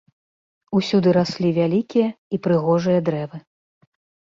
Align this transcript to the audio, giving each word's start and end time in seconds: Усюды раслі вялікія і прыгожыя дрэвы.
Усюды 0.79 1.13
раслі 1.17 1.51
вялікія 1.59 2.07
і 2.09 2.35
прыгожыя 2.49 2.99
дрэвы. 3.13 3.37